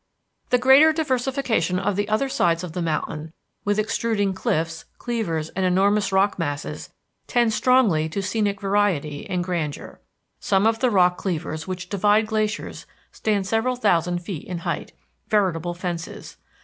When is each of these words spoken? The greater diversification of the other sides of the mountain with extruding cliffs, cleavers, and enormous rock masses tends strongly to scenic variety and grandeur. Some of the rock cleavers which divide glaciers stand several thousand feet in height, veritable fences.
The 0.49 0.57
greater 0.57 0.91
diversification 0.91 1.77
of 1.77 1.95
the 1.95 2.09
other 2.09 2.27
sides 2.27 2.63
of 2.63 2.71
the 2.73 2.81
mountain 2.81 3.33
with 3.63 3.77
extruding 3.77 4.33
cliffs, 4.33 4.85
cleavers, 4.97 5.49
and 5.49 5.63
enormous 5.63 6.11
rock 6.11 6.39
masses 6.39 6.89
tends 7.27 7.53
strongly 7.53 8.09
to 8.09 8.23
scenic 8.23 8.59
variety 8.59 9.29
and 9.29 9.43
grandeur. 9.43 10.01
Some 10.39 10.65
of 10.65 10.79
the 10.79 10.89
rock 10.89 11.17
cleavers 11.17 11.67
which 11.67 11.87
divide 11.87 12.25
glaciers 12.25 12.87
stand 13.11 13.45
several 13.45 13.75
thousand 13.75 14.23
feet 14.23 14.47
in 14.47 14.57
height, 14.65 14.91
veritable 15.27 15.75
fences. 15.75 16.37